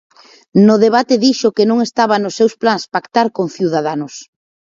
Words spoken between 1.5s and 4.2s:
que non estaba nos seus plans pactar con Ciudadanos.